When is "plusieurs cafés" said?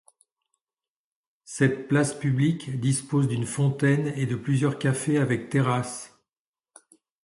4.35-5.19